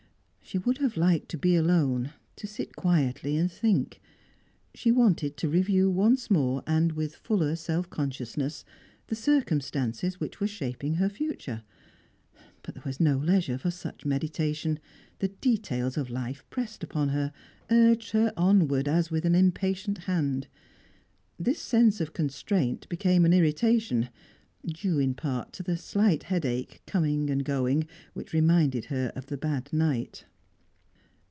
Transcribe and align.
She 0.43 0.57
would 0.57 0.79
have 0.79 0.97
liked 0.97 1.29
to 1.29 1.37
be 1.37 1.55
alone, 1.55 2.11
to 2.35 2.45
sit 2.45 2.75
quietly 2.75 3.37
and 3.37 3.49
think. 3.49 4.01
She 4.75 4.91
wanted 4.91 5.37
to 5.37 5.47
review 5.47 5.89
once 5.89 6.29
more, 6.29 6.61
and 6.67 6.91
with 6.91 7.15
fuller 7.15 7.55
self 7.55 7.89
consciousness, 7.89 8.65
the 9.07 9.15
circumstances 9.15 10.19
which 10.19 10.41
were 10.41 10.47
shaping 10.47 10.95
her 10.95 11.07
future. 11.07 11.63
But 12.63 12.73
there 12.75 12.83
was 12.85 12.99
no 12.99 13.15
leisure 13.15 13.57
for 13.57 13.71
such 13.71 14.05
meditation; 14.05 14.79
the 15.19 15.29
details 15.29 15.95
of 15.95 16.09
life 16.09 16.43
pressed 16.49 16.83
upon 16.83 17.09
her, 17.09 17.31
urged 17.69 18.11
her 18.11 18.33
onward, 18.35 18.89
as 18.89 19.09
with 19.09 19.23
an 19.23 19.35
impatient 19.35 19.99
hand. 19.99 20.47
This 21.39 21.59
sense 21.59 22.01
of 22.01 22.11
constraint 22.11 22.89
became 22.89 23.23
an 23.23 23.31
irritation 23.31 24.09
due 24.65 24.99
in 24.99 25.13
part 25.13 25.53
to 25.53 25.63
the 25.63 25.77
slight 25.77 26.23
headache, 26.23 26.81
coming 26.85 27.29
and 27.29 27.45
going, 27.45 27.87
which 28.13 28.33
reminded 28.33 28.85
her 28.85 29.13
of 29.15 29.29
her 29.29 29.37
bad 29.37 29.71
night. 29.71 30.25